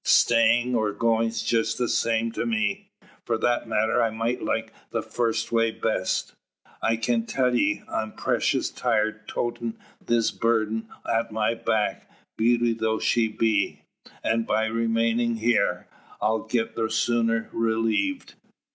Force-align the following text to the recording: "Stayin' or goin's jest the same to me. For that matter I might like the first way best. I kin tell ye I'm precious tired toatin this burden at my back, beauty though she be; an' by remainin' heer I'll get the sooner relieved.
"Stayin' 0.03 0.73
or 0.73 0.93
goin's 0.93 1.43
jest 1.43 1.77
the 1.77 1.87
same 1.87 2.31
to 2.31 2.43
me. 2.43 2.89
For 3.23 3.37
that 3.37 3.67
matter 3.67 4.01
I 4.01 4.09
might 4.09 4.41
like 4.41 4.73
the 4.89 5.03
first 5.03 5.51
way 5.51 5.69
best. 5.69 6.33
I 6.81 6.95
kin 6.95 7.27
tell 7.27 7.53
ye 7.55 7.83
I'm 7.87 8.13
precious 8.13 8.71
tired 8.71 9.27
toatin 9.27 9.75
this 10.03 10.31
burden 10.31 10.87
at 11.07 11.31
my 11.31 11.53
back, 11.53 12.09
beauty 12.35 12.73
though 12.73 12.97
she 12.97 13.27
be; 13.27 13.83
an' 14.23 14.41
by 14.45 14.65
remainin' 14.65 15.35
heer 15.35 15.87
I'll 16.19 16.47
get 16.47 16.75
the 16.75 16.89
sooner 16.89 17.47
relieved. 17.53 18.33